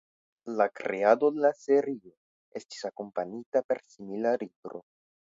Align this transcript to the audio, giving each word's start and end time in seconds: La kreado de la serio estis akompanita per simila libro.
La 0.59 0.65
kreado 0.77 1.27
de 1.33 1.41
la 1.43 1.51
serio 1.63 2.13
estis 2.59 2.87
akompanita 2.89 3.61
per 3.67 3.79
simila 3.97 4.33
libro. 4.45 4.83